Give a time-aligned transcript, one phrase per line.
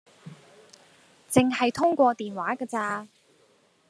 [1.29, 3.07] 淨係通過電話架咋